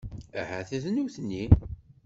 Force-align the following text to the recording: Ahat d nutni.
Ahat 0.39 0.69
d 0.83 0.85
nutni. 0.95 1.43